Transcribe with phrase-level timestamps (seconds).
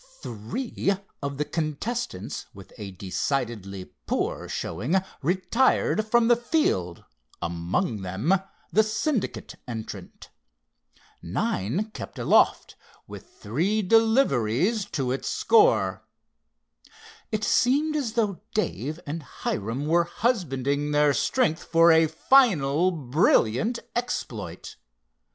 [0.23, 7.05] Three of the contestants with a decidedly poor showing retired from the field,
[7.39, 8.33] among them
[8.71, 10.31] the Syndicate entrant.
[11.21, 12.75] Nine kept aloft,
[13.05, 16.01] with three deliveries to its score.
[17.31, 23.77] It seemed as though Dave and Hiram were husbanding their strength for a final brilliant
[23.95, 24.77] exploit.